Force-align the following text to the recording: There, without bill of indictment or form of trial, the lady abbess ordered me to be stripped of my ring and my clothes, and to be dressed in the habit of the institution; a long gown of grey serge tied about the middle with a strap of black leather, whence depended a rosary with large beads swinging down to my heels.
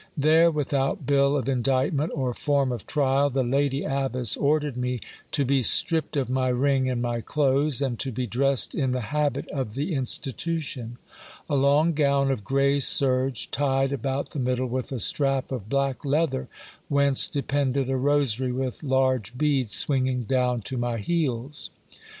There, 0.17 0.49
without 0.49 1.05
bill 1.05 1.37
of 1.37 1.47
indictment 1.47 2.11
or 2.15 2.33
form 2.33 2.71
of 2.71 2.87
trial, 2.87 3.29
the 3.29 3.43
lady 3.43 3.83
abbess 3.83 4.35
ordered 4.35 4.75
me 4.75 4.99
to 5.31 5.45
be 5.45 5.61
stripped 5.61 6.17
of 6.17 6.27
my 6.27 6.47
ring 6.47 6.89
and 6.89 7.03
my 7.03 7.21
clothes, 7.21 7.83
and 7.83 7.99
to 7.99 8.11
be 8.11 8.25
dressed 8.25 8.73
in 8.73 8.93
the 8.93 9.01
habit 9.13 9.47
of 9.49 9.75
the 9.75 9.93
institution; 9.93 10.97
a 11.47 11.53
long 11.55 11.93
gown 11.93 12.31
of 12.31 12.43
grey 12.43 12.79
serge 12.79 13.51
tied 13.51 13.91
about 13.93 14.31
the 14.31 14.39
middle 14.39 14.65
with 14.65 14.91
a 14.91 14.99
strap 14.99 15.51
of 15.51 15.69
black 15.69 16.03
leather, 16.03 16.47
whence 16.89 17.27
depended 17.27 17.87
a 17.87 17.95
rosary 17.95 18.51
with 18.51 18.81
large 18.81 19.37
beads 19.37 19.73
swinging 19.73 20.23
down 20.23 20.61
to 20.63 20.77
my 20.77 20.97
heels. 20.97 21.69